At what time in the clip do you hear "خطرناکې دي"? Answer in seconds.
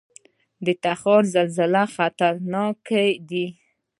1.95-3.45